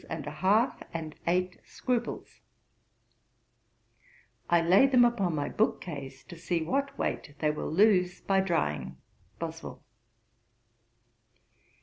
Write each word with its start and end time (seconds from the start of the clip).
and 0.09 0.25
a 0.25 0.31
half, 0.41 0.81
and 0.95 1.13
eight 1.27 1.59
scruples: 1.63 2.39
I 4.49 4.59
lay 4.59 4.87
them 4.87 5.05
upon 5.05 5.35
my 5.35 5.47
book 5.47 5.79
case, 5.79 6.23
to 6.23 6.35
see 6.35 6.63
what 6.63 6.97
weight 6.97 7.35
they 7.37 7.51
will 7.51 7.69
lose 7.71 8.19
by 8.19 8.39
drying.' 8.39 8.97
BOSWELL. 9.37 9.83